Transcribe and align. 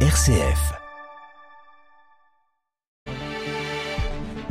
RCF. 0.00 0.85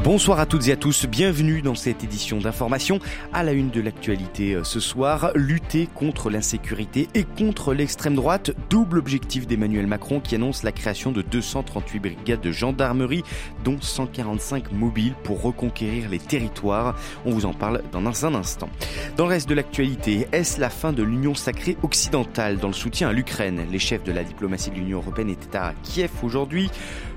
Bonsoir 0.05 0.39
à 0.39 0.45
toutes 0.45 0.67
et 0.67 0.71
à 0.71 0.75
tous, 0.75 1.07
bienvenue 1.07 1.63
dans 1.63 1.73
cette 1.73 2.03
édition 2.03 2.37
d'information. 2.37 2.99
À 3.33 3.41
la 3.41 3.53
une 3.53 3.71
de 3.71 3.81
l'actualité 3.81 4.53
euh, 4.53 4.63
ce 4.63 4.79
soir, 4.79 5.31
lutter 5.33 5.89
contre 5.95 6.29
l'insécurité 6.29 7.07
et 7.15 7.23
contre 7.23 7.73
l'extrême 7.73 8.13
droite, 8.13 8.51
double 8.69 8.99
objectif 8.99 9.47
d'Emmanuel 9.47 9.87
Macron 9.87 10.19
qui 10.19 10.35
annonce 10.35 10.61
la 10.61 10.71
création 10.71 11.11
de 11.11 11.23
238 11.23 11.99
brigades 11.99 12.41
de 12.41 12.51
gendarmerie, 12.51 13.23
dont 13.63 13.81
145 13.81 14.73
mobiles 14.73 15.15
pour 15.23 15.41
reconquérir 15.41 16.07
les 16.07 16.19
territoires. 16.19 16.95
On 17.25 17.31
vous 17.31 17.47
en 17.47 17.53
parle 17.53 17.81
dans 17.91 18.25
un 18.27 18.35
instant. 18.35 18.69
Dans 19.17 19.25
le 19.25 19.31
reste 19.31 19.49
de 19.49 19.55
l'actualité, 19.55 20.27
est-ce 20.31 20.61
la 20.61 20.69
fin 20.69 20.93
de 20.93 21.01
l'Union 21.01 21.33
sacrée 21.33 21.77
occidentale 21.81 22.57
dans 22.57 22.67
le 22.67 22.73
soutien 22.73 23.09
à 23.09 23.11
l'Ukraine? 23.11 23.65
Les 23.71 23.79
chefs 23.79 24.03
de 24.03 24.11
la 24.11 24.23
diplomatie 24.23 24.69
de 24.69 24.75
l'Union 24.75 24.99
européenne 24.99 25.31
étaient 25.31 25.57
à 25.57 25.73
Kiev 25.81 26.11
aujourd'hui. 26.21 26.69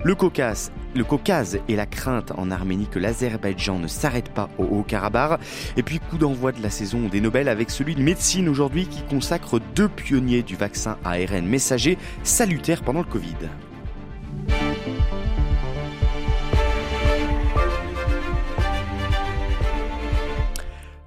Le 0.05 0.15
Caucase, 0.15 0.73
le 0.95 1.05
Caucase 1.05 1.59
et 1.69 1.77
la 1.77 1.85
crainte 1.85 2.33
en 2.39 2.51
Arménie 2.51 2.78
que 2.87 2.99
l'Azerbaïdjan 2.99 3.79
ne 3.79 3.87
s'arrête 3.87 4.31
pas 4.31 4.49
au 4.59 4.65
Haut-Karabakh. 4.65 5.41
Et 5.77 5.83
puis 5.83 6.01
coup 6.01 6.19
d'envoi 6.19 6.53
de 6.53 6.63
la 6.63 6.71
saison 6.71 7.09
des 7.09 7.21
Nobel 7.21 7.49
avec 7.49 7.71
celui 7.71 7.95
de 7.95 8.03
médecine 8.03 8.49
aujourd'hui 8.49 8.87
qui 8.87 9.03
consacre 9.03 9.61
deux 9.75 9.89
pionniers 9.89 10.43
du 10.43 10.57
vaccin 10.57 10.97
ARN 11.05 11.47
messager 11.47 11.99
salutaire 12.23 12.83
pendant 12.83 13.01
le 13.01 13.07
Covid. 13.07 13.37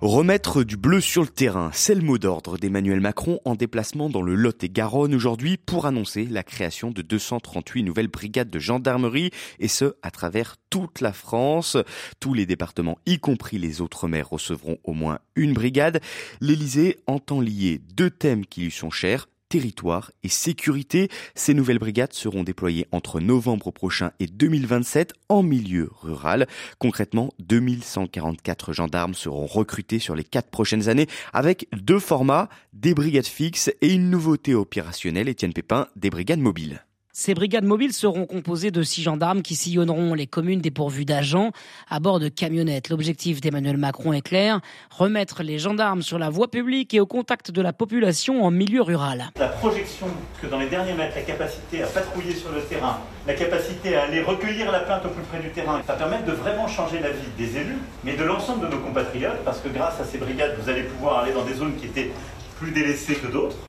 Remettre 0.01 0.63
du 0.63 0.77
bleu 0.77 0.99
sur 0.99 1.21
le 1.21 1.27
terrain, 1.27 1.69
c'est 1.73 1.93
le 1.93 2.01
mot 2.01 2.17
d'ordre 2.17 2.57
d'Emmanuel 2.57 2.99
Macron 2.99 3.39
en 3.45 3.53
déplacement 3.53 4.09
dans 4.09 4.23
le 4.23 4.33
Lot 4.33 4.63
et 4.63 4.69
Garonne 4.69 5.13
aujourd'hui 5.13 5.57
pour 5.57 5.85
annoncer 5.85 6.25
la 6.25 6.41
création 6.41 6.89
de 6.89 7.03
238 7.03 7.83
nouvelles 7.83 8.07
brigades 8.07 8.49
de 8.49 8.57
gendarmerie 8.57 9.29
et 9.59 9.67
ce 9.67 9.93
à 10.01 10.09
travers 10.09 10.55
toute 10.71 11.01
la 11.01 11.13
France. 11.13 11.77
Tous 12.19 12.33
les 12.33 12.47
départements, 12.47 12.97
y 13.05 13.19
compris 13.19 13.59
les 13.59 13.79
autres 13.79 14.07
maires, 14.07 14.31
recevront 14.31 14.79
au 14.83 14.93
moins 14.93 15.19
une 15.35 15.53
brigade. 15.53 16.01
L'Élysée 16.39 16.97
entend 17.05 17.39
lier 17.39 17.79
deux 17.93 18.09
thèmes 18.09 18.47
qui 18.47 18.61
lui 18.61 18.71
sont 18.71 18.89
chers, 18.89 19.27
territoire 19.51 20.11
et 20.23 20.29
sécurité. 20.29 21.09
Ces 21.35 21.53
nouvelles 21.53 21.77
brigades 21.77 22.13
seront 22.13 22.43
déployées 22.43 22.87
entre 22.93 23.19
novembre 23.19 23.69
prochain 23.71 24.11
et 24.21 24.25
2027 24.25 25.13
en 25.27 25.43
milieu 25.43 25.89
rural. 26.01 26.47
Concrètement, 26.79 27.33
2144 27.39 28.71
gendarmes 28.71 29.13
seront 29.13 29.45
recrutés 29.45 29.99
sur 29.99 30.15
les 30.15 30.23
quatre 30.23 30.49
prochaines 30.49 30.87
années 30.87 31.07
avec 31.33 31.67
deux 31.73 31.99
formats, 31.99 32.47
des 32.71 32.93
brigades 32.93 33.25
fixes 33.25 33.69
et 33.81 33.93
une 33.93 34.09
nouveauté 34.09 34.55
opérationnelle, 34.55 35.27
Étienne 35.27 35.51
Pépin, 35.51 35.87
des 35.97 36.09
brigades 36.09 36.39
mobiles. 36.39 36.85
Ces 37.13 37.33
brigades 37.33 37.65
mobiles 37.65 37.91
seront 37.91 38.25
composées 38.25 38.71
de 38.71 38.83
six 38.83 39.01
gendarmes 39.01 39.41
qui 39.41 39.55
sillonneront 39.55 40.13
les 40.13 40.27
communes 40.27 40.61
dépourvues 40.61 41.03
d'agents 41.03 41.51
à 41.89 41.99
bord 41.99 42.21
de 42.21 42.29
camionnettes. 42.29 42.87
L'objectif 42.87 43.41
d'Emmanuel 43.41 43.75
Macron 43.75 44.13
est 44.13 44.21
clair, 44.21 44.61
remettre 44.89 45.43
les 45.43 45.59
gendarmes 45.59 46.03
sur 46.03 46.17
la 46.17 46.29
voie 46.29 46.49
publique 46.49 46.93
et 46.93 47.01
au 47.01 47.05
contact 47.05 47.51
de 47.51 47.61
la 47.61 47.73
population 47.73 48.45
en 48.45 48.51
milieu 48.51 48.81
rural. 48.81 49.31
La 49.37 49.49
projection 49.49 50.07
que 50.41 50.47
dans 50.47 50.57
les 50.57 50.69
derniers 50.69 50.93
mètres, 50.93 51.15
la 51.15 51.23
capacité 51.23 51.83
à 51.83 51.87
patrouiller 51.87 52.33
sur 52.33 52.53
le 52.53 52.61
terrain, 52.61 52.99
la 53.27 53.33
capacité 53.33 53.95
à 53.97 54.03
aller 54.03 54.21
recueillir 54.21 54.71
la 54.71 54.79
plainte 54.79 55.05
au 55.05 55.09
plus 55.09 55.23
près 55.23 55.41
du 55.41 55.49
terrain, 55.49 55.81
ça 55.85 55.93
permet 55.93 56.23
de 56.23 56.31
vraiment 56.31 56.69
changer 56.69 57.01
la 57.01 57.09
vie 57.09 57.27
des 57.37 57.57
élus, 57.57 57.77
mais 58.05 58.15
de 58.15 58.23
l'ensemble 58.23 58.65
de 58.65 58.73
nos 58.73 58.79
compatriotes, 58.79 59.43
parce 59.43 59.59
que 59.59 59.67
grâce 59.67 59.99
à 59.99 60.05
ces 60.05 60.17
brigades, 60.17 60.55
vous 60.61 60.69
allez 60.69 60.83
pouvoir 60.83 61.19
aller 61.19 61.33
dans 61.33 61.43
des 61.43 61.55
zones 61.55 61.75
qui 61.75 61.87
étaient 61.87 62.11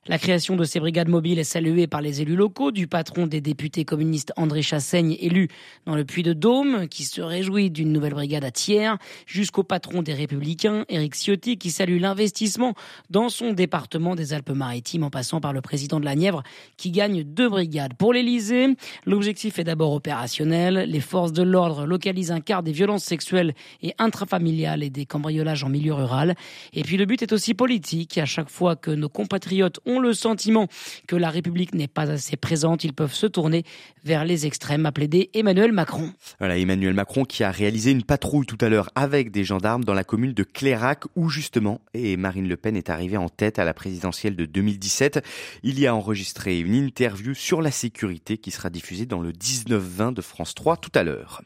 La 0.07 0.19
création 0.19 0.55
de 0.55 0.63
ces 0.65 0.79
brigades 0.79 1.07
mobiles 1.07 1.39
est 1.39 1.43
saluée 1.43 1.87
par 1.87 2.01
les 2.01 2.21
élus 2.21 2.35
locaux, 2.35 2.71
du 2.71 2.85
patron 2.85 3.25
des 3.25 3.41
députés 3.41 3.85
communistes 3.85 4.31
André 4.35 4.61
Chassaigne, 4.61 5.17
élu 5.19 5.47
dans 5.87 5.95
le 5.95 6.05
Puy-de-Dôme, 6.05 6.87
qui 6.87 7.03
se 7.03 7.21
réjouit 7.21 7.71
d'une 7.71 7.91
nouvelle 7.91 8.13
brigade 8.13 8.43
à 8.43 8.51
Thiers, 8.51 8.93
jusqu'au 9.25 9.63
patron 9.63 10.03
des 10.03 10.13
Républicains, 10.13 10.85
Éric 10.89 11.15
Ciotti, 11.15 11.57
qui 11.57 11.71
salue 11.71 11.99
l'investissement 11.99 12.75
dans 13.09 13.29
son 13.29 13.53
département 13.53 14.15
des 14.15 14.33
Alpes-Maritimes, 14.33 15.03
en 15.03 15.09
passant 15.09 15.41
par 15.41 15.53
le 15.53 15.61
président 15.61 15.99
de 15.99 16.05
la 16.05 16.15
Nièvre, 16.15 16.43
qui 16.77 16.91
gagne 16.91 17.23
deux 17.23 17.49
brigades. 17.49 17.95
Pour 17.95 18.13
l'Élysée, 18.13 18.67
l'objectif 19.07 19.57
est 19.57 19.63
d'abord 19.63 19.93
opérationnel. 19.93 20.87
Les 20.87 21.01
forces 21.01 21.33
de 21.33 21.41
l'ordre 21.41 21.87
localisent 21.87 22.31
un 22.31 22.41
quart 22.41 22.61
des 22.61 22.71
violences 22.73 23.05
sexuelles 23.05 23.55
et 23.81 23.93
intrafamiliales 23.97 24.83
et 24.83 24.91
des 24.91 25.07
cambriolages 25.07 25.63
en 25.63 25.69
milieu 25.69 25.93
rural. 25.93 26.35
Et 26.73 26.83
puis 26.83 26.97
le 26.97 27.05
but 27.05 27.23
est 27.23 27.33
aussi 27.33 27.55
politique. 27.55 28.19
À 28.19 28.25
chaque 28.25 28.49
fois 28.49 28.75
que 28.83 28.91
nos 28.91 29.09
compatriotes 29.09 29.79
ont 29.85 29.99
le 29.99 30.13
sentiment 30.13 30.67
que 31.07 31.15
la 31.15 31.29
République 31.29 31.73
n'est 31.73 31.87
pas 31.87 32.11
assez 32.11 32.35
présente, 32.35 32.83
ils 32.83 32.93
peuvent 32.93 33.13
se 33.13 33.25
tourner 33.25 33.63
vers 34.03 34.25
les 34.25 34.45
extrêmes, 34.45 34.85
a 34.85 34.91
plaidé 34.91 35.29
Emmanuel 35.33 35.71
Macron. 35.71 36.11
Voilà, 36.39 36.57
Emmanuel 36.57 36.93
Macron 36.93 37.23
qui 37.23 37.45
a 37.45 37.51
réalisé 37.51 37.91
une 37.91 38.03
patrouille 38.03 38.45
tout 38.45 38.57
à 38.59 38.67
l'heure 38.67 38.89
avec 38.95 39.31
des 39.31 39.45
gendarmes 39.45 39.85
dans 39.85 39.93
la 39.93 40.03
commune 40.03 40.33
de 40.33 40.43
Clérac 40.43 41.05
où 41.15 41.29
justement 41.29 41.79
et 41.93 42.17
Marine 42.17 42.49
Le 42.49 42.57
Pen 42.57 42.75
est 42.75 42.89
arrivée 42.89 43.17
en 43.17 43.29
tête 43.29 43.57
à 43.57 43.63
la 43.63 43.73
présidentielle 43.73 44.35
de 44.35 44.45
2017. 44.45 45.23
Il 45.63 45.79
y 45.79 45.87
a 45.87 45.95
enregistré 45.95 46.59
une 46.59 46.75
interview 46.75 47.33
sur 47.33 47.61
la 47.61 47.71
sécurité 47.71 48.37
qui 48.37 48.51
sera 48.51 48.69
diffusée 48.69 49.05
dans 49.05 49.21
le 49.21 49.31
19-20 49.31 50.13
de 50.13 50.21
France 50.21 50.55
3 50.55 50.77
tout 50.77 50.91
à 50.93 51.03
l'heure. 51.03 51.41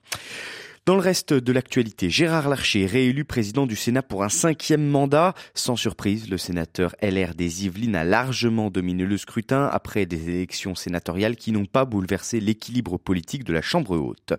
Dans 0.87 0.95
le 0.95 1.01
reste 1.01 1.33
de 1.33 1.51
l'actualité, 1.51 2.09
Gérard 2.09 2.47
Larcher, 2.47 2.85
réélu 2.85 3.25
président 3.25 3.67
du 3.67 3.75
Sénat 3.75 4.03
pour 4.03 4.23
un 4.23 4.29
cinquième 4.29 4.87
mandat. 4.87 5.33
Sans 5.53 5.75
surprise, 5.75 6.29
le 6.29 6.37
sénateur 6.37 6.95
LR 7.01 7.35
des 7.35 7.65
Yvelines 7.65 7.97
a 7.97 8.05
largement 8.05 8.69
dominé 8.69 9.03
le 9.03 9.17
scrutin 9.17 9.65
après 9.65 10.05
des 10.05 10.29
élections 10.29 10.75
sénatoriales 10.75 11.35
qui 11.35 11.51
n'ont 11.51 11.65
pas 11.65 11.83
bouleversé 11.83 12.39
l'équilibre 12.39 12.97
politique 12.97 13.43
de 13.43 13.51
la 13.51 13.61
Chambre 13.61 13.97
haute. 13.97 14.31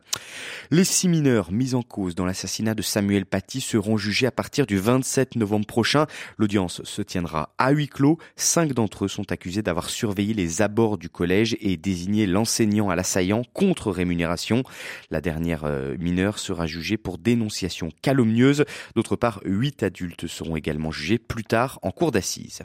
Les 0.71 0.85
six 0.85 1.11
mineurs 1.11 1.53
mis 1.53 1.75
en 1.75 1.83
cause 1.83 2.15
dans 2.15 2.25
l'assassinat 2.25 2.75
de 2.75 2.81
Samuel 2.81 3.27
Paty 3.27 3.61
seront 3.61 3.99
jugés 3.99 4.27
à 4.27 4.33
partir 4.33 4.65
du 4.65 4.79
27 4.79 5.37
novembre 5.37 5.67
prochain. 5.67 6.07
L'audience 6.39 6.83
se 6.83 7.03
tiendra 7.03 7.53
à 7.59 7.73
huis 7.73 7.89
clos. 7.89 8.17
Cinq 8.37 8.73
d'entre 8.73 9.05
eux 9.05 9.09
sont 9.09 9.31
accusés 9.33 9.61
d'avoir 9.61 9.91
surveillé 9.91 10.33
les 10.33 10.63
abords 10.63 10.97
du 10.97 11.11
collège 11.11 11.59
et 11.61 11.77
désigné 11.77 12.27
l'enseignant 12.27 12.89
à 12.89 12.97
l'assaillant 12.97 13.43
contre 13.53 13.91
rémunération. 13.91 14.63
La 15.11 15.21
dernière 15.21 15.67
euh, 15.67 15.95
sera 16.39 16.67
jugé 16.67 16.97
pour 16.97 17.19
dénonciation 17.19 17.91
calomnieuse. 18.03 18.65
D'autre 18.95 19.17
part, 19.17 19.41
huit 19.45 19.83
adultes 19.83 20.27
seront 20.27 20.57
également 20.57 20.91
jugés 20.91 21.19
plus 21.19 21.45
tard 21.45 21.79
en 21.83 21.91
cour 21.91 22.13
d'assises. 22.13 22.63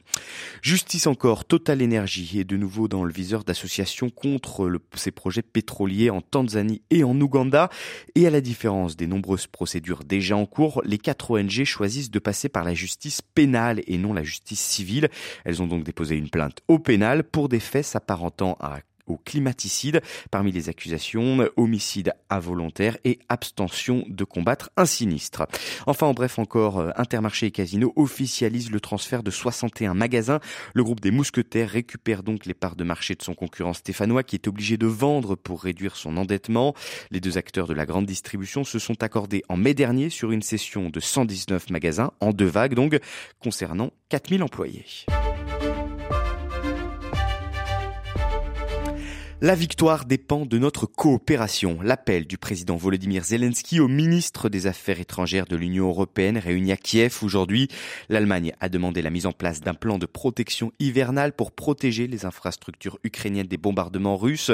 Justice 0.62 1.08
encore, 1.08 1.46
Total 1.46 1.84
Energy 1.84 2.40
est 2.40 2.44
de 2.44 2.58
nouveau 2.58 2.88
dans 2.88 3.04
le 3.04 3.12
viseur 3.12 3.44
d'associations 3.44 4.10
contre 4.10 4.80
ces 4.96 5.12
projets 5.12 5.42
pétroliers 5.42 6.10
en 6.10 6.22
Tanzanie 6.22 6.82
et 6.90 7.04
en 7.04 7.20
Ouganda. 7.20 7.70
Et 8.16 8.28
à 8.28 8.30
la 8.30 8.42
différence 8.42 8.96
des 8.96 9.08
nombreuses 9.08 9.48
procédures 9.48 10.04
déjà 10.04 10.38
en 10.38 10.46
cours, 10.46 10.82
les 10.86 10.98
quatre 10.98 11.32
ONG 11.32 11.64
choisissent 11.64 12.12
de 12.12 12.20
passer 12.20 12.50
par 12.50 12.64
la 12.64 12.74
justice 12.74 13.22
pénale 13.22 13.82
et 13.88 13.98
non 13.98 14.14
la 14.14 14.24
justice 14.24 14.62
civile. 14.62 15.10
Elles 15.46 15.62
ont 15.62 15.68
donc 15.68 15.84
déposé 15.84 16.16
une 16.16 16.30
plainte 16.30 16.60
au 16.68 16.80
pénal 16.80 17.24
pour 17.24 17.50
des 17.50 17.60
faits 17.60 17.86
s'apparentant 17.86 18.58
à 18.60 18.80
au 19.08 19.18
climaticide. 19.18 20.02
Parmi 20.32 20.52
les 20.52 20.70
accusations, 20.70 21.48
homicide 21.58 22.14
involontaire 22.30 22.98
et 23.04 23.20
abstention 23.30 24.04
de 24.08 24.24
combattre 24.24 24.70
un 24.78 24.86
sinistre. 24.86 25.48
Enfin, 25.86 26.08
en 26.08 26.14
bref 26.14 26.40
encore, 26.40 26.80
euh, 26.80 26.92
Intermarché 26.96 27.48
et 27.48 27.52
Casino 27.52 27.94
officialisent 27.96 28.72
le 28.72 28.80
transfert 28.80 29.24
de 29.24 29.32
61 29.32 29.94
magasins. 29.94 30.40
Le 30.74 30.84
groupe 30.84 31.02
des 31.02 31.12
mousquetaires 31.12 31.70
récupère 31.70 32.24
donc 32.24 32.46
les 32.46 32.54
parts 32.54 32.76
de 32.76 32.84
marché 32.84 33.16
de 33.16 33.22
son 33.22 33.34
concurrent 33.34 33.74
stéphanois 33.74 34.24
qui 34.24 34.36
est 34.36 34.48
obligé 34.48 34.78
de 34.78 34.88
vendre 34.88 35.36
pour 35.36 35.64
réduire 35.64 35.96
son 35.96 36.18
endettement. 36.18 36.74
Les 37.12 37.20
deux 37.20 37.38
acteurs 37.38 37.68
de 37.68 37.74
la 37.74 37.86
grande 37.86 38.06
distribution 38.06 38.64
se 38.64 38.80
sont 38.80 39.04
accordés 39.04 39.44
en 39.50 39.58
mai 39.58 39.74
dernier 39.74 40.10
sur 40.10 40.32
une 40.32 40.42
session 40.42 40.90
de 40.90 41.00
119 41.00 41.70
magasins, 41.70 42.12
en 42.20 42.32
deux 42.32 42.46
vagues 42.46 42.74
donc, 42.74 43.00
concernant 43.40 43.92
4000 44.10 44.44
employés. 44.44 44.86
La 49.44 49.56
victoire 49.56 50.06
dépend 50.06 50.46
de 50.46 50.58
notre 50.58 50.86
coopération. 50.86 51.82
L'appel 51.82 52.28
du 52.28 52.38
président 52.38 52.78
Volodymyr 52.78 53.26
Zelensky 53.26 53.82
au 53.82 53.90
ministre 53.90 54.48
des 54.48 54.68
Affaires 54.68 55.02
étrangères 55.02 55.48
de 55.48 55.58
l'Union 55.58 55.90
européenne 55.90 56.38
réuni 56.38 56.72
à 56.72 56.78
Kiev 56.78 57.20
aujourd'hui. 57.24 57.68
L'Allemagne 58.08 58.54
a 58.62 58.70
demandé 58.70 59.02
la 59.02 59.10
mise 59.10 59.26
en 59.26 59.34
place 59.34 59.60
d'un 59.60 59.74
plan 59.74 59.98
de 59.98 60.06
protection 60.06 60.72
hivernale 60.80 61.34
pour 61.34 61.52
protéger 61.52 62.08
les 62.08 62.24
infrastructures 62.24 63.00
ukrainiennes 63.04 63.48
des 63.48 63.58
bombardements 63.58 64.16
russes. 64.16 64.52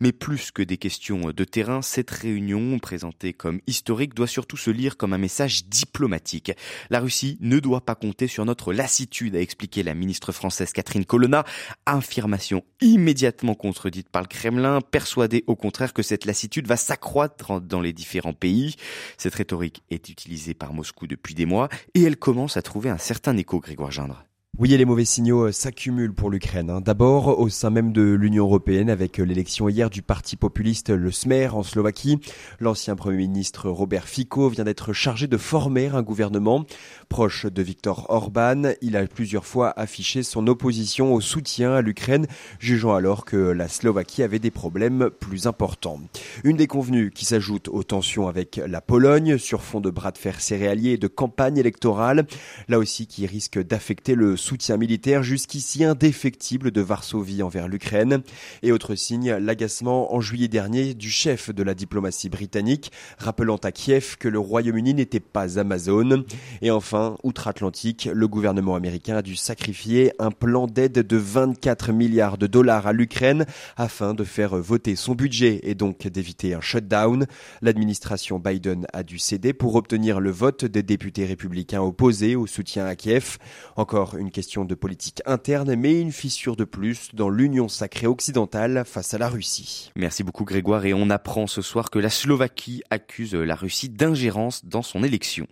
Mais 0.00 0.10
plus 0.10 0.50
que 0.50 0.62
des 0.64 0.78
questions 0.78 1.30
de 1.30 1.44
terrain, 1.44 1.80
cette 1.80 2.10
réunion, 2.10 2.80
présentée 2.80 3.34
comme 3.34 3.60
historique, 3.68 4.14
doit 4.14 4.26
surtout 4.26 4.56
se 4.56 4.72
lire 4.72 4.96
comme 4.96 5.12
un 5.12 5.18
message 5.18 5.66
diplomatique. 5.66 6.50
La 6.90 6.98
Russie 6.98 7.38
ne 7.40 7.60
doit 7.60 7.84
pas 7.84 7.94
compter 7.94 8.26
sur 8.26 8.44
notre 8.44 8.72
lassitude, 8.72 9.36
a 9.36 9.40
expliqué 9.40 9.84
la 9.84 9.94
ministre 9.94 10.32
française 10.32 10.72
Catherine 10.72 11.04
Colonna. 11.04 11.44
Affirmation 11.86 12.64
immédiatement 12.80 13.54
contredite 13.54 14.08
par 14.08 14.23
le 14.24 14.28
Kremlin, 14.28 14.80
persuadé 14.80 15.44
au 15.46 15.54
contraire 15.54 15.92
que 15.92 16.02
cette 16.02 16.24
lassitude 16.24 16.66
va 16.66 16.76
s'accroître 16.76 17.60
dans 17.60 17.80
les 17.80 17.92
différents 17.92 18.32
pays. 18.32 18.74
Cette 19.18 19.34
rhétorique 19.34 19.82
est 19.90 20.08
utilisée 20.08 20.54
par 20.54 20.72
Moscou 20.72 21.06
depuis 21.06 21.34
des 21.34 21.46
mois 21.46 21.68
et 21.94 22.02
elle 22.02 22.16
commence 22.16 22.56
à 22.56 22.62
trouver 22.62 22.90
un 22.90 22.98
certain 22.98 23.36
écho, 23.36 23.60
Grégoire 23.60 23.90
Gindre. 23.90 24.24
Oui, 24.56 24.72
et 24.72 24.76
les 24.76 24.84
mauvais 24.84 25.04
signaux 25.04 25.48
euh, 25.48 25.52
s'accumulent 25.52 26.14
pour 26.14 26.30
l'Ukraine. 26.30 26.70
Hein. 26.70 26.80
D'abord, 26.80 27.40
au 27.40 27.48
sein 27.48 27.70
même 27.70 27.92
de 27.92 28.02
l'Union 28.02 28.44
européenne, 28.44 28.88
avec 28.88 29.18
euh, 29.18 29.24
l'élection 29.24 29.68
hier 29.68 29.90
du 29.90 30.00
parti 30.00 30.36
populiste 30.36 30.90
le 30.90 31.10
Smer 31.10 31.56
en 31.56 31.64
Slovaquie, 31.64 32.20
l'ancien 32.60 32.94
Premier 32.94 33.16
ministre 33.16 33.68
Robert 33.68 34.06
Fico 34.06 34.48
vient 34.48 34.62
d'être 34.62 34.92
chargé 34.92 35.26
de 35.26 35.36
former 35.38 35.88
un 35.88 36.02
gouvernement. 36.02 36.66
Proche 37.08 37.46
de 37.46 37.62
Viktor 37.62 38.06
Orban, 38.10 38.74
il 38.80 38.96
a 38.96 39.04
plusieurs 39.08 39.44
fois 39.44 39.72
affiché 39.76 40.22
son 40.22 40.46
opposition 40.46 41.12
au 41.14 41.20
soutien 41.20 41.72
à 41.72 41.82
l'Ukraine, 41.82 42.28
jugeant 42.60 42.94
alors 42.94 43.24
que 43.24 43.36
la 43.36 43.66
Slovaquie 43.66 44.22
avait 44.22 44.38
des 44.38 44.52
problèmes 44.52 45.10
plus 45.18 45.48
importants. 45.48 45.98
Une 46.44 46.56
des 46.56 46.68
convenues 46.68 47.10
qui 47.10 47.24
s'ajoute 47.24 47.66
aux 47.66 47.82
tensions 47.82 48.28
avec 48.28 48.60
la 48.64 48.80
Pologne, 48.80 49.36
sur 49.36 49.62
fond 49.62 49.80
de 49.80 49.90
bras 49.90 50.12
de 50.12 50.18
fer 50.18 50.40
céréaliers 50.40 50.92
et 50.92 50.98
de 50.98 51.08
campagne 51.08 51.58
électorale, 51.58 52.28
là 52.68 52.78
aussi 52.78 53.08
qui 53.08 53.26
risque 53.26 53.58
d'affecter 53.58 54.14
le 54.14 54.36
soutien 54.44 54.76
militaire 54.76 55.22
jusqu'ici 55.22 55.84
indéfectible 55.84 56.70
de 56.70 56.82
Varsovie 56.82 57.42
envers 57.42 57.66
l'Ukraine. 57.66 58.22
Et 58.62 58.72
autre 58.72 58.94
signe, 58.94 59.32
l'agacement 59.32 60.14
en 60.14 60.20
juillet 60.20 60.48
dernier 60.48 60.92
du 60.92 61.10
chef 61.10 61.50
de 61.50 61.62
la 61.62 61.74
diplomatie 61.74 62.28
britannique, 62.28 62.92
rappelant 63.16 63.56
à 63.56 63.72
Kiev 63.72 64.16
que 64.18 64.28
le 64.28 64.38
Royaume-Uni 64.38 64.92
n'était 64.92 65.18
pas 65.18 65.58
Amazon. 65.58 66.24
Et 66.60 66.70
enfin, 66.70 67.16
outre-Atlantique, 67.22 68.08
le 68.12 68.28
gouvernement 68.28 68.76
américain 68.76 69.16
a 69.16 69.22
dû 69.22 69.34
sacrifier 69.34 70.12
un 70.18 70.30
plan 70.30 70.66
d'aide 70.66 71.06
de 71.06 71.16
24 71.16 71.92
milliards 71.92 72.36
de 72.36 72.46
dollars 72.46 72.86
à 72.86 72.92
l'Ukraine 72.92 73.46
afin 73.78 74.12
de 74.12 74.24
faire 74.24 74.56
voter 74.56 74.94
son 74.94 75.14
budget 75.14 75.60
et 75.62 75.74
donc 75.74 76.06
d'éviter 76.06 76.52
un 76.52 76.60
shutdown. 76.60 77.26
L'administration 77.62 78.38
Biden 78.38 78.86
a 78.92 79.02
dû 79.04 79.18
céder 79.18 79.54
pour 79.54 79.74
obtenir 79.76 80.20
le 80.20 80.30
vote 80.30 80.66
des 80.66 80.82
députés 80.82 81.24
républicains 81.24 81.80
opposés 81.80 82.36
au 82.36 82.46
soutien 82.46 82.84
à 82.84 82.94
Kiev. 82.94 83.38
Encore 83.76 84.16
une 84.16 84.33
question 84.34 84.64
de 84.64 84.74
politique 84.74 85.22
interne, 85.26 85.76
mais 85.76 86.00
une 86.00 86.10
fissure 86.10 86.56
de 86.56 86.64
plus 86.64 87.14
dans 87.14 87.30
l'union 87.30 87.68
sacrée 87.68 88.08
occidentale 88.08 88.82
face 88.84 89.14
à 89.14 89.18
la 89.18 89.28
Russie. 89.28 89.92
Merci 89.94 90.24
beaucoup 90.24 90.44
Grégoire 90.44 90.84
et 90.84 90.92
on 90.92 91.08
apprend 91.08 91.46
ce 91.46 91.62
soir 91.62 91.88
que 91.88 92.00
la 92.00 92.10
Slovaquie 92.10 92.82
accuse 92.90 93.34
la 93.34 93.54
Russie 93.54 93.88
d'ingérence 93.88 94.64
dans 94.64 94.82
son 94.82 95.04
élection. 95.04 95.46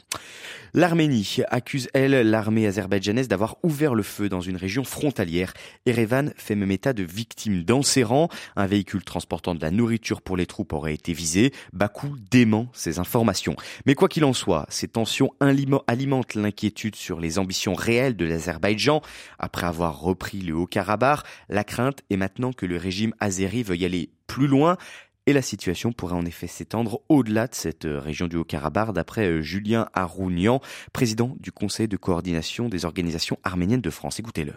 L'Arménie 0.75 1.37
accuse, 1.51 1.91
elle, 1.93 2.31
l'armée 2.31 2.67
azerbaïdjanaise 2.67 3.29
d'avoir 3.29 3.57
ouvert 3.63 3.95
le 3.95 4.03
feu 4.03 4.31
dans 4.31 4.41
une 4.41 4.57
région 4.57 4.85
frontalière. 4.85 5.53
Erevan 5.85 6.33
fait 6.39 6.55
même 6.55 6.71
état 6.71 6.95
de 6.95 7.03
victimes 7.03 7.63
dans 7.63 7.83
ses 7.83 8.03
rangs. 8.03 8.31
Un 8.57 8.65
véhicule 8.65 9.05
transportant 9.05 9.55
de 9.55 9.61
la 9.61 9.71
nourriture 9.71 10.23
pour 10.23 10.35
les 10.35 10.47
troupes 10.47 10.73
aurait 10.73 10.95
été 10.95 11.13
visé. 11.13 11.53
Bakou 11.75 12.17
dément 12.31 12.69
ces 12.73 12.99
informations. 12.99 13.55
Mais 13.85 13.95
quoi 13.95 14.09
qu'il 14.09 14.25
en 14.25 14.33
soit, 14.33 14.65
ces 14.71 14.89
tensions 14.89 15.35
alimentent 15.41 16.35
l'inquiétude 16.35 16.97
sur 16.97 17.21
les 17.21 17.39
ambitions 17.39 17.75
réelles 17.75 18.17
de 18.17 18.25
l'Azerbaïdjan. 18.25 19.03
Après 19.39 19.67
avoir 19.67 20.01
repris 20.01 20.41
le 20.41 20.55
Haut-Karabakh, 20.55 21.21
la 21.51 21.65
crainte 21.65 22.01
est 22.09 22.17
maintenant 22.17 22.55
que 22.55 22.65
le 22.65 22.79
régime 22.79 23.13
azéri 23.21 23.63
veuille 23.63 23.85
aller 23.85 24.09
plus 24.27 24.47
loin. 24.47 24.79
Et 25.27 25.33
la 25.33 25.43
situation 25.43 25.93
pourrait 25.93 26.17
en 26.17 26.25
effet 26.25 26.49
s'étendre 26.49 27.01
au-delà 27.09 27.47
de 27.47 27.55
cette 27.55 27.85
euh, 27.85 28.01
région 28.01 28.27
du 28.27 28.37
Haut-Karabakh, 28.37 28.93
d'après 28.93 29.29
euh, 29.29 29.41
Julien 29.41 29.87
Arounian, 29.95 30.61
président 30.93 31.37
du 31.39 31.53
Conseil 31.53 31.87
de 31.87 31.97
coordination 31.97 32.69
des 32.69 32.85
organisations 32.85 33.39
arméniennes 33.45 33.81
de 33.81 33.91
France. 33.91 34.19
Écoutez-le. 34.19 34.53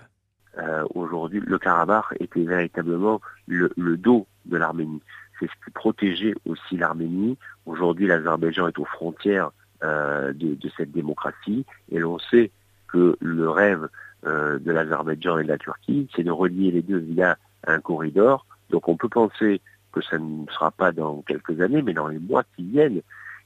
Euh, 0.57 0.83
aujourd'hui, 0.95 1.39
le 1.45 1.59
Karabakh 1.59 2.05
était 2.19 2.41
véritablement 2.41 3.21
le, 3.45 3.69
dos 3.97 4.25
de 4.45 4.57
l'Arménie. 4.57 5.03
C'est 5.39 5.45
ce 5.45 5.65
qui 5.65 5.71
protégeait 5.71 6.33
aussi 6.47 6.77
l'Arménie. 6.77 7.37
Aujourd'hui, 7.67 8.07
l'Azerbaïdjan 8.07 8.67
est 8.67 8.79
aux 8.79 8.85
frontières 8.85 9.51
de, 9.83 10.57
cette 10.77 10.91
démocratie 10.91 11.63
et 11.91 11.99
l'on 11.99 12.17
sait 12.17 12.49
que 12.87 13.15
le 13.19 13.49
rêve 13.51 13.87
de 14.23 14.71
l'Azerbaïdjan 14.71 15.37
et 15.37 15.43
de 15.43 15.49
la 15.49 15.59
Turquie, 15.59 16.07
c'est 16.15 16.23
de 16.23 16.31
relier 16.31 16.71
les 16.71 16.81
deux 16.81 16.97
via 16.97 17.37
un 17.67 17.79
corridor. 17.81 18.47
Donc 18.71 18.87
on 18.87 18.97
peut 18.97 19.09
penser 19.09 19.61
que 19.95 20.01
ça 20.01 20.17
ne 20.19 20.45
sera 20.51 20.71
pas 20.71 20.91
dans 20.91 21.21
quelques 21.21 21.61
années, 21.61 21.81
mais 21.81 21.93
dans 21.93 22.09
les 22.09 22.19
mois 22.19 22.43
qui 22.55 22.63
viennent, 22.63 23.01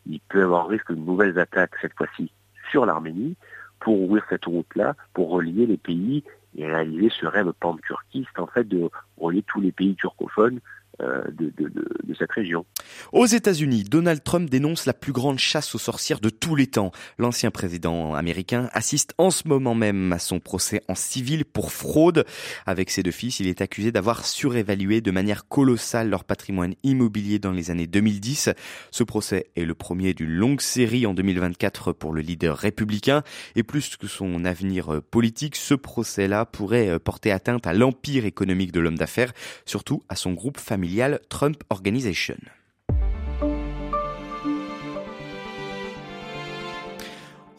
il 0.08 0.20
peut 0.22 0.40
y 0.40 0.44
avoir 0.44 0.68
risque 0.68 0.92
de 0.92 0.98
nouvelles 0.98 1.38
attaques, 1.38 1.76
cette 1.80 1.94
fois-ci 1.94 2.32
sur 2.72 2.86
l'Arménie, 2.86 3.36
pour 3.80 4.02
ouvrir 4.02 4.24
cette 4.30 4.46
route-là, 4.46 4.96
pour 5.14 5.30
relier 5.30 5.68
les 5.68 5.78
pays 5.78 6.24
et 6.58 6.66
réaliser 6.66 7.10
ce 7.10 7.28
rêve 7.28 7.54
pan-turquiste, 7.60 8.38
en 8.40 8.48
fait, 8.48 8.68
de 8.68 8.90
relier 9.18 9.44
tous 9.44 9.62
les 9.62 9.72
pays 9.72 9.96
turcophones 9.96 10.60
euh, 11.02 11.24
de, 11.32 12.16
cette 12.18 12.32
région. 12.34 12.66
Aux 13.14 13.28
États-Unis, 13.28 13.86
Donald 13.86 14.22
Trump 14.22 14.50
dénonce 14.50 14.86
la 14.86 14.94
plus 14.94 15.14
grande 15.14 15.40
chasse 15.40 15.74
aux 15.74 15.80
sorcières 15.80 16.20
de 16.20 16.30
tous 16.30 16.56
les 16.56 16.68
temps. 16.68 16.92
L'ancien 17.18 17.50
président 17.50 18.14
américain 18.14 18.68
assiste 18.74 19.14
en 19.18 19.32
ce 19.32 19.48
moment 19.48 19.74
même 19.74 20.12
à 20.12 20.20
son 20.20 20.42
procès 20.42 20.82
en 20.90 20.96
civil 20.96 21.46
pour 21.46 21.72
fraude. 21.72 22.26
Avec 22.66 22.90
ses 22.90 23.04
deux 23.04 23.12
fils, 23.12 23.40
il 23.40 23.48
est 23.48 23.62
accusé 23.62 23.94
d'avoir 23.94 24.26
surévalué 24.26 25.00
de 25.00 25.12
manière 25.12 25.48
colossale 25.48 26.10
leur 26.10 26.26
patrimoine 26.26 26.74
immobilier 26.84 27.40
dans 27.40 27.54
les 27.54 27.72
années 27.72 27.88
2010. 27.88 28.50
Ce 28.92 29.04
procès 29.04 29.46
est 29.56 29.64
le 29.64 29.76
premier 29.76 30.14
d'une 30.14 30.32
longue 30.32 30.62
série 30.62 31.06
en 31.06 31.14
2024 31.14 31.94
pour 31.94 32.12
le 32.12 32.20
leader 32.20 32.58
républicain. 32.58 33.24
Et 33.56 33.64
plus 33.64 33.96
que 33.96 34.08
son 34.08 34.44
avenir 34.44 35.02
politique, 35.10 35.56
ce 35.56 35.76
procès-là 35.76 36.46
pourrait 36.46 37.00
porter 37.00 37.32
atteinte 37.32 37.66
à 37.66 37.74
l'empire 37.74 38.26
économique 38.26 38.74
de 38.74 38.82
l'homme 38.82 38.98
d'affaires, 38.98 39.32
surtout 39.66 40.04
à 40.10 40.18
son 40.18 40.34
groupe 40.34 40.60
familial 40.60 40.89
Trump 41.30 41.64
Organization. 41.72 42.40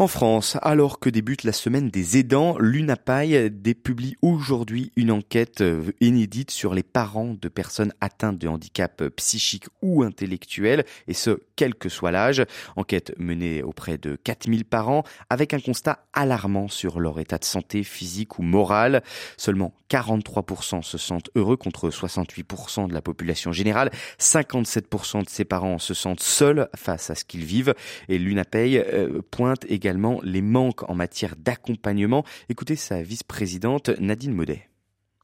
En 0.01 0.07
France, 0.07 0.57
alors 0.63 0.99
que 0.99 1.11
débute 1.11 1.45
la 1.45 1.53
semaine 1.53 1.91
des 1.91 2.17
aidants, 2.17 2.57
l'UNAPAI 2.59 3.51
dépublie 3.51 4.17
aujourd'hui 4.23 4.93
une 4.97 5.11
enquête 5.11 5.61
euh, 5.61 5.93
inédite 6.01 6.51
sur 6.51 6.73
les 6.73 6.83
parents 6.83 7.37
de 7.39 7.49
personnes 7.51 7.93
atteintes 8.01 8.39
de 8.39 8.49
handicap 8.49 9.07
psychique 9.17 9.67
ou 9.83 10.03
intellectuel, 10.03 10.87
et 11.07 11.13
ce, 11.13 11.43
quel 11.55 11.75
que 11.75 11.91
soit 11.91 12.13
l'âge. 12.13 12.43
Enquête 12.77 13.13
menée 13.19 13.63
auprès 13.63 13.99
de 13.99 14.17
4000 14.17 14.65
parents, 14.65 15.05
avec 15.29 15.53
un 15.53 15.61
constat 15.61 16.07
alarmant 16.15 16.69
sur 16.69 16.99
leur 16.99 17.21
état 17.21 17.37
de 17.37 17.45
santé 17.45 17.83
physique 17.83 18.39
ou 18.39 18.43
moral. 18.43 19.03
Seulement 19.37 19.75
43% 19.91 20.83
se 20.83 20.97
sentent 20.97 21.29
heureux 21.35 21.59
contre 21.59 21.91
68% 21.91 22.89
de 22.89 22.95
la 22.95 23.03
population 23.03 23.53
générale. 23.53 23.91
57% 24.19 25.25
de 25.25 25.29
ces 25.29 25.45
parents 25.45 25.79
se 25.79 25.93
sentent 25.93 26.21
seuls 26.21 26.71
face 26.75 27.11
à 27.11 27.15
ce 27.15 27.25
qu'ils 27.25 27.45
vivent. 27.45 27.75
Et 28.09 28.19
l'UNAPAI 28.19 28.79
euh, 28.79 29.21
pointe 29.31 29.67
également 29.69 29.90
les 30.23 30.43
manques 30.43 30.89
en 30.89 30.95
matière 30.95 31.37
d'accompagnement. 31.37 32.25
Écoutez 32.49 32.77
sa 32.77 33.03
vice-présidente 33.03 33.91
Nadine 33.99 34.33
Modet. 34.33 34.70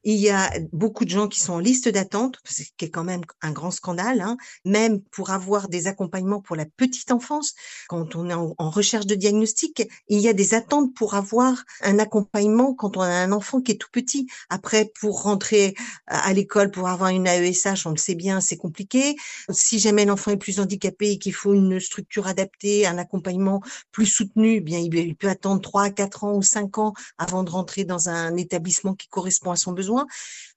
Il 0.08 0.18
y 0.18 0.30
a 0.30 0.52
beaucoup 0.72 1.04
de 1.04 1.10
gens 1.10 1.26
qui 1.26 1.40
sont 1.40 1.54
en 1.54 1.58
liste 1.58 1.88
d'attente, 1.88 2.38
ce 2.44 2.62
qui 2.76 2.84
est 2.84 2.90
quand 2.90 3.02
même 3.02 3.22
un 3.42 3.50
grand 3.50 3.72
scandale, 3.72 4.20
hein. 4.20 4.36
même 4.64 5.00
pour 5.00 5.30
avoir 5.30 5.68
des 5.68 5.88
accompagnements 5.88 6.40
pour 6.40 6.54
la 6.54 6.64
petite 6.64 7.10
enfance. 7.10 7.54
Quand 7.88 8.14
on 8.14 8.30
est 8.30 8.34
en, 8.34 8.54
recherche 8.70 9.06
de 9.06 9.16
diagnostic, 9.16 9.82
il 10.06 10.20
y 10.20 10.28
a 10.28 10.32
des 10.32 10.54
attentes 10.54 10.94
pour 10.94 11.14
avoir 11.14 11.64
un 11.82 11.98
accompagnement 11.98 12.72
quand 12.72 12.96
on 12.96 13.00
a 13.00 13.08
un 13.08 13.32
enfant 13.32 13.60
qui 13.60 13.72
est 13.72 13.80
tout 13.80 13.90
petit. 13.90 14.28
Après, 14.48 14.92
pour 15.00 15.24
rentrer 15.24 15.74
à 16.06 16.32
l'école, 16.32 16.70
pour 16.70 16.86
avoir 16.86 17.10
une 17.10 17.26
AESH, 17.26 17.84
on 17.86 17.90
le 17.90 17.96
sait 17.96 18.14
bien, 18.14 18.40
c'est 18.40 18.56
compliqué. 18.56 19.16
Si 19.50 19.80
jamais 19.80 20.04
l'enfant 20.04 20.30
est 20.30 20.36
plus 20.36 20.60
handicapé 20.60 21.10
et 21.10 21.18
qu'il 21.18 21.34
faut 21.34 21.52
une 21.52 21.80
structure 21.80 22.28
adaptée, 22.28 22.86
un 22.86 22.98
accompagnement 22.98 23.60
plus 23.90 24.06
soutenu, 24.06 24.58
eh 24.58 24.60
bien 24.60 24.78
il 24.78 25.16
peut 25.16 25.28
attendre 25.28 25.60
3, 25.60 25.90
4 25.90 26.22
ans 26.22 26.36
ou 26.36 26.42
5 26.42 26.78
ans 26.78 26.92
avant 27.18 27.42
de 27.42 27.50
rentrer 27.50 27.82
dans 27.82 28.08
un 28.08 28.36
établissement 28.36 28.94
qui 28.94 29.08
correspond 29.08 29.50
à 29.50 29.56
son 29.56 29.72
besoin. 29.72 29.95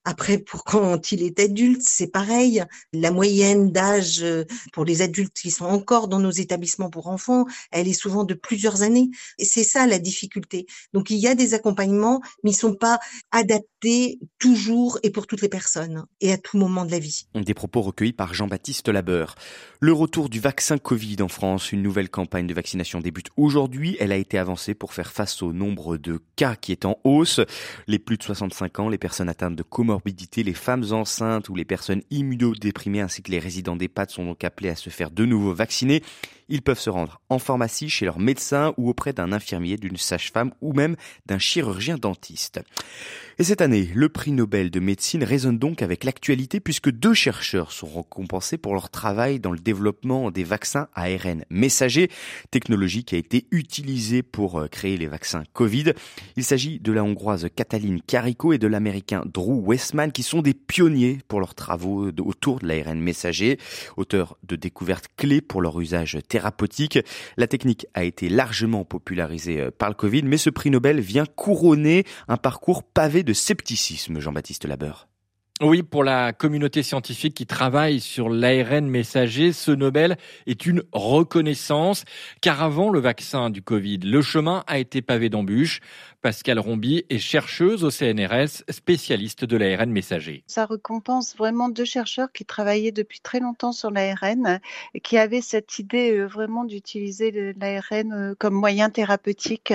Après, 0.05 0.37
pour 0.37 0.63
quand 0.63 1.11
il 1.11 1.23
est 1.23 1.39
adulte, 1.39 1.81
c'est 1.83 2.07
pareil. 2.07 2.63
La 2.93 3.11
moyenne 3.11 3.71
d'âge 3.71 4.23
euh, 4.23 4.45
pour 4.73 4.85
les 4.85 5.01
adultes 5.01 5.37
qui 5.37 5.51
sont 5.51 5.65
encore 5.65 6.07
dans 6.07 6.19
nos 6.19 6.31
établissements 6.31 6.89
pour 6.89 7.07
enfants, 7.07 7.45
elle 7.71 7.87
est 7.87 7.93
souvent 7.93 8.23
de 8.23 8.33
plusieurs 8.33 8.81
années. 8.81 9.09
Et 9.37 9.45
c'est 9.45 9.63
ça 9.63 9.85
la 9.87 9.99
difficulté. 9.99 10.65
Donc 10.93 11.09
il 11.09 11.17
y 11.17 11.27
a 11.27 11.35
des 11.35 11.53
accompagnements, 11.53 12.21
mais 12.43 12.51
ils 12.51 12.55
sont 12.55 12.75
pas 12.75 12.99
adaptés 13.31 14.19
toujours 14.39 14.99
et 15.03 15.09
pour 15.09 15.27
toutes 15.27 15.41
les 15.41 15.49
personnes 15.49 16.05
et 16.21 16.31
à 16.31 16.37
tout 16.37 16.57
moment 16.57 16.85
de 16.85 16.91
la 16.91 16.99
vie. 16.99 17.27
Des 17.35 17.53
propos 17.53 17.81
recueillis 17.81 18.13
par 18.13 18.33
Jean-Baptiste 18.33 18.87
Labeur. 18.87 19.35
Le 19.81 19.93
retour 19.93 20.29
du 20.29 20.39
vaccin 20.39 20.77
Covid 20.77 21.17
en 21.21 21.27
France, 21.27 21.71
une 21.71 21.81
nouvelle 21.81 22.09
campagne 22.09 22.47
de 22.47 22.53
vaccination 22.53 22.99
débute 22.99 23.29
aujourd'hui. 23.37 23.97
Elle 23.99 24.11
a 24.11 24.17
été 24.17 24.37
avancée 24.37 24.73
pour 24.73 24.93
faire 24.93 25.11
face 25.11 25.41
au 25.41 25.53
nombre 25.53 25.97
de 25.97 26.21
cas 26.35 26.55
qui 26.55 26.71
est 26.71 26.85
en 26.85 26.97
hausse. 27.03 27.41
Les 27.87 27.99
plus 27.99 28.17
de 28.17 28.23
65 28.23 28.79
ans, 28.79 28.89
les 28.89 28.97
personnes 28.97 29.18
atteintes 29.27 29.55
de 29.55 29.63
comorbidité, 29.63 30.43
les 30.43 30.53
femmes 30.53 30.85
enceintes 30.91 31.49
ou 31.49 31.55
les 31.55 31.65
personnes 31.65 32.01
immunodéprimées 32.11 33.01
ainsi 33.01 33.21
que 33.21 33.31
les 33.31 33.39
résidents 33.39 33.75
d'EHPAD 33.75 34.09
sont 34.09 34.25
donc 34.25 34.43
appelés 34.43 34.69
à 34.69 34.75
se 34.75 34.89
faire 34.89 35.11
de 35.11 35.25
nouveau 35.25 35.53
vacciner. 35.53 36.03
Ils 36.49 36.63
peuvent 36.63 36.79
se 36.79 36.89
rendre 36.89 37.21
en 37.29 37.37
pharmacie, 37.37 37.89
chez 37.89 38.05
leur 38.05 38.19
médecin 38.19 38.73
ou 38.77 38.89
auprès 38.89 39.13
d'un 39.13 39.31
infirmier, 39.31 39.77
d'une 39.77 39.97
sage-femme 39.97 40.51
ou 40.61 40.73
même 40.73 40.95
d'un 41.27 41.37
chirurgien 41.37 41.97
dentiste. 41.97 42.59
Et 43.37 43.43
cette 43.43 43.61
année, 43.61 43.89
le 43.93 44.09
prix 44.09 44.31
Nobel 44.31 44.71
de 44.71 44.79
médecine 44.79 45.23
résonne 45.23 45.59
donc 45.59 45.81
avec 45.81 46.03
l'actualité 46.03 46.59
puisque 46.59 46.89
deux 46.89 47.13
chercheurs 47.13 47.71
sont 47.71 47.87
récompensés 47.87 48.57
pour 48.57 48.73
leur 48.73 48.89
travail 48.89 49.39
dans 49.39 49.51
le 49.51 49.59
développement 49.59 50.31
des 50.31 50.43
vaccins 50.43 50.87
ARN 50.95 51.45
messagers, 51.49 52.09
technologie 52.51 53.03
qui 53.03 53.15
a 53.15 53.19
été 53.19 53.45
utilisée 53.51 54.23
pour 54.23 54.59
euh, 54.59 54.67
créer 54.67 54.97
les 54.97 55.07
vaccins 55.07 55.43
Covid. 55.53 55.93
Il 56.35 56.43
s'agit 56.43 56.79
de 56.79 56.91
la 56.91 57.03
hongroise 57.03 57.47
Katalin 57.55 57.97
Kariko 58.05 58.53
et 58.53 58.57
de 58.57 58.67
l'américain 58.67 59.23
Drew 59.31 59.61
Westman 59.63 60.11
qui 60.11 60.23
sont 60.23 60.41
des 60.41 60.55
pionniers 60.55 61.19
pour 61.27 61.39
leurs 61.39 61.55
travaux 61.55 62.09
autour 62.19 62.59
de 62.59 62.67
l'ARN 62.67 62.99
messager, 62.99 63.59
auteurs 63.97 64.37
de 64.43 64.55
découvertes 64.55 65.09
clés 65.15 65.41
pour 65.41 65.61
leur 65.61 65.79
usage 65.79 66.17
thérapeutique. 66.27 66.38
La 67.37 67.47
technique 67.47 67.87
a 67.93 68.03
été 68.03 68.29
largement 68.29 68.85
popularisée 68.85 69.61
euh, 69.61 69.71
par 69.71 69.89
le 69.89 69.95
Covid, 69.95 70.23
mais 70.23 70.37
ce 70.37 70.49
prix 70.49 70.69
Nobel 70.69 70.99
vient 70.99 71.25
couronner 71.25 72.05
un 72.27 72.37
parcours 72.37 72.83
pavé 72.83 73.23
de 73.23 73.33
scepticisme, 73.33 74.19
Jean-Baptiste 74.19 74.65
Labeur. 74.65 75.07
Oui, 75.61 75.83
pour 75.83 76.05
la 76.05 76.31
communauté 76.31 76.83
scientifique 76.83 77.33
qui 77.33 77.45
travaille 77.45 77.99
sur 77.99 78.29
l'ARN 78.29 78.87
messager, 78.87 79.51
ce 79.51 79.71
Nobel 79.71 80.15
est 80.47 80.65
une 80.65 80.83
reconnaissance, 80.93 82.05
car 82.39 82.63
avant 82.63 82.89
le 82.89 83.01
vaccin 83.01 83.49
du 83.49 83.61
Covid, 83.61 83.97
le 83.97 84.21
chemin 84.21 84.63
a 84.67 84.79
été 84.79 85.01
pavé 85.01 85.27
d'embûches. 85.27 85.81
Pascal 86.21 86.59
Rombi 86.59 87.03
est 87.09 87.17
chercheuse 87.17 87.83
au 87.83 87.91
CNRS, 87.91 88.63
spécialiste 88.69 89.43
de 89.43 89.57
l'ARN 89.57 89.89
messager. 89.89 90.43
Ça 90.47 90.65
récompense 90.65 91.35
vraiment 91.35 91.67
deux 91.67 91.85
chercheurs 91.85 92.31
qui 92.31 92.45
travaillaient 92.45 92.93
depuis 92.93 93.19
très 93.19 93.41
longtemps 93.41 93.73
sur 93.73 93.91
l'ARN 93.91 94.59
et 94.93 94.99
qui 95.01 95.17
avaient 95.17 95.41
cette 95.41 95.77
idée 95.79 96.17
euh, 96.17 96.25
vraiment 96.25 96.63
d'utiliser 96.63 97.53
l'ARN 97.57 98.13
euh, 98.13 98.35
comme 98.37 98.53
moyen 98.53 98.89
thérapeutique. 98.89 99.73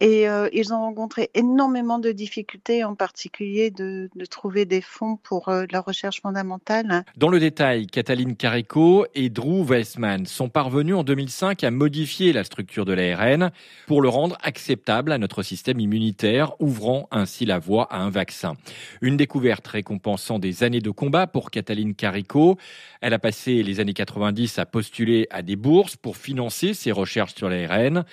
Et 0.00 0.28
euh, 0.28 0.48
ils 0.52 0.74
ont 0.74 0.80
rencontré 0.80 1.30
énormément 1.34 1.98
de 1.98 2.12
difficultés, 2.12 2.84
en 2.84 2.94
particulier 2.94 3.70
de, 3.70 4.10
de 4.14 4.24
trouver 4.26 4.64
des 4.64 4.80
fonds 4.80 5.18
pour 5.22 5.48
euh, 5.48 5.64
la 5.70 5.80
recherche 5.80 6.20
fondamentale. 6.20 7.04
Dans 7.16 7.28
le 7.28 7.40
détail, 7.40 7.86
Cataline 7.86 8.36
Carico 8.36 9.06
et 9.14 9.30
Drew 9.30 9.64
Weissman 9.64 10.26
sont 10.26 10.48
parvenus 10.48 10.94
en 10.94 11.04
2005 11.04 11.64
à 11.64 11.70
modifier 11.70 12.32
la 12.32 12.44
structure 12.44 12.84
de 12.84 12.92
l'ARN 12.92 13.50
pour 13.86 14.02
le 14.02 14.08
rendre 14.08 14.36
acceptable 14.42 15.12
à 15.12 15.18
notre 15.18 15.42
système 15.42 15.80
immunitaire, 15.80 16.52
ouvrant 16.60 17.08
ainsi 17.10 17.46
la 17.46 17.58
voie 17.58 17.84
à 17.90 17.98
un 17.98 18.10
vaccin. 18.10 18.54
Une 19.00 19.16
découverte 19.16 19.66
récompensant 19.66 20.38
des 20.38 20.64
années 20.64 20.80
de 20.80 20.90
combat 20.90 21.26
pour 21.26 21.50
Cataline 21.50 21.94
Carico. 21.94 22.58
Elle 23.00 23.14
a 23.14 23.18
passé 23.18 23.62
les 23.62 23.80
années 23.80 23.94
90 23.94 24.58
à 24.58 24.66
postuler 24.66 25.26
à 25.30 25.42
des 25.42 25.56
bourses 25.56 25.96
pour 25.96 26.16
financer 26.16 26.74
ses 26.74 26.92
recherches 26.92 27.34
sur 27.34 27.48
l'ARN 27.48 28.04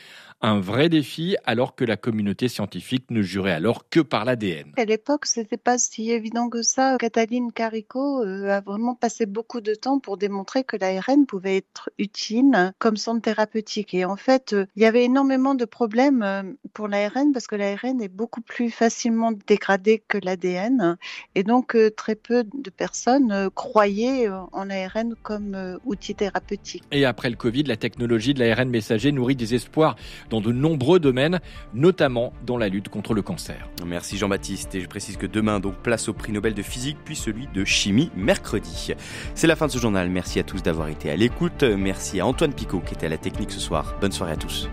un 0.41 0.59
vrai 0.59 0.87
défi 0.89 1.35
alors 1.45 1.75
que 1.75 1.83
la 1.83 1.97
communauté 1.97 2.47
scientifique 2.47 3.05
ne 3.09 3.21
jurait 3.21 3.51
alors 3.51 3.89
que 3.89 3.99
par 3.99 4.25
l'ADN. 4.25 4.71
À 4.77 4.85
l'époque, 4.85 5.25
c'était 5.25 5.57
pas 5.57 5.77
si 5.77 6.11
évident 6.11 6.49
que 6.49 6.61
ça. 6.61 6.97
Cataline 6.97 7.51
Carico 7.51 8.23
euh, 8.23 8.49
a 8.49 8.61
vraiment 8.61 8.95
passé 8.95 9.25
beaucoup 9.25 9.59
de 9.59 9.73
temps 9.73 9.99
pour 9.99 10.17
démontrer 10.17 10.63
que 10.63 10.77
l'ARN 10.77 11.25
pouvait 11.25 11.57
être 11.57 11.89
utile 11.97 12.73
comme 12.79 12.95
sonde 12.95 13.21
thérapeutique. 13.21 13.93
Et 13.93 14.05
en 14.05 14.15
fait, 14.15 14.53
euh, 14.53 14.65
il 14.75 14.81
y 14.81 14.85
avait 14.85 15.03
énormément 15.03 15.55
de 15.55 15.65
problèmes 15.65 16.23
euh, 16.23 16.43
pour 16.73 16.87
l'ARN 16.87 17.33
parce 17.33 17.47
que 17.47 17.55
l'ARN 17.55 18.01
est 18.01 18.07
beaucoup 18.13 18.41
plus 18.41 18.69
facilement 18.69 19.33
dégradé 19.47 20.01
que 20.07 20.17
l'ADN. 20.17 20.97
Et 21.35 21.43
donc, 21.43 21.75
très 21.95 22.15
peu 22.15 22.43
de 22.43 22.69
personnes 22.69 23.49
croyaient 23.55 24.29
en 24.29 24.63
l'ARN 24.65 25.15
comme 25.21 25.79
outil 25.85 26.15
thérapeutique. 26.15 26.83
Et 26.91 27.05
après 27.05 27.29
le 27.29 27.35
Covid, 27.35 27.63
la 27.63 27.77
technologie 27.77 28.33
de 28.33 28.43
l'ARN 28.43 28.69
messager 28.69 29.11
nourrit 29.11 29.35
des 29.35 29.55
espoirs 29.55 29.95
dans 30.29 30.41
de 30.41 30.51
nombreux 30.51 30.99
domaines, 30.99 31.39
notamment 31.73 32.33
dans 32.45 32.57
la 32.57 32.69
lutte 32.69 32.89
contre 32.89 33.13
le 33.13 33.21
cancer. 33.21 33.69
Merci 33.85 34.17
Jean-Baptiste. 34.17 34.75
Et 34.75 34.81
je 34.81 34.87
précise 34.87 35.17
que 35.17 35.25
demain, 35.25 35.59
donc, 35.59 35.75
place 35.75 36.09
au 36.09 36.13
prix 36.13 36.31
Nobel 36.31 36.53
de 36.53 36.61
physique, 36.61 36.97
puis 37.03 37.15
celui 37.15 37.47
de 37.53 37.65
chimie 37.65 38.11
mercredi. 38.15 38.93
C'est 39.35 39.47
la 39.47 39.55
fin 39.55 39.67
de 39.67 39.71
ce 39.71 39.79
journal. 39.79 40.09
Merci 40.09 40.39
à 40.39 40.43
tous 40.43 40.61
d'avoir 40.61 40.89
été 40.89 41.09
à 41.09 41.15
l'écoute. 41.15 41.63
Merci 41.63 42.19
à 42.19 42.25
Antoine 42.25 42.53
Picot 42.53 42.81
qui 42.85 42.93
était 42.93 43.07
à 43.07 43.09
la 43.09 43.17
technique 43.17 43.51
ce 43.51 43.59
soir. 43.59 43.95
Bonne 44.01 44.11
soirée 44.11 44.33
à 44.33 44.37
tous. 44.37 44.69